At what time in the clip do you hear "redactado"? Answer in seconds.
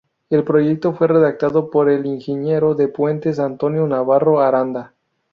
1.07-1.69